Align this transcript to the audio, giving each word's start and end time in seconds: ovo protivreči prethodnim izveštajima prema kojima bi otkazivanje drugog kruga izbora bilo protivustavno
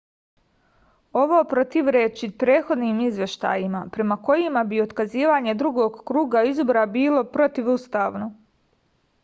ovo 1.23 1.41
protivreči 1.51 2.29
prethodnim 2.43 3.03
izveštajima 3.07 3.83
prema 3.97 4.17
kojima 4.29 4.63
bi 4.71 4.81
otkazivanje 4.87 5.55
drugog 5.63 6.03
kruga 6.11 6.43
izbora 6.55 6.85
bilo 6.99 7.23
protivustavno 7.37 8.31